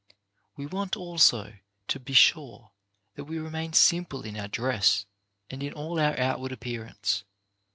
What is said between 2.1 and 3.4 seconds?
sure that we